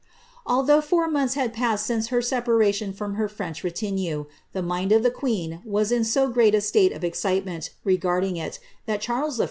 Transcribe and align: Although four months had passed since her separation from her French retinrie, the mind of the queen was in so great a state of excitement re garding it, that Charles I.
Although 0.47 0.81
four 0.81 1.07
months 1.07 1.35
had 1.35 1.53
passed 1.53 1.85
since 1.85 2.07
her 2.07 2.23
separation 2.23 2.91
from 2.91 3.13
her 3.21 3.27
French 3.27 3.61
retinrie, 3.63 4.25
the 4.51 4.63
mind 4.63 4.91
of 4.91 5.03
the 5.03 5.11
queen 5.11 5.61
was 5.63 5.91
in 5.91 6.03
so 6.03 6.27
great 6.27 6.55
a 6.55 6.61
state 6.61 6.91
of 6.91 7.03
excitement 7.03 7.69
re 7.83 7.97
garding 7.97 8.35
it, 8.35 8.57
that 8.87 8.99
Charles 9.01 9.39
I. 9.39 9.39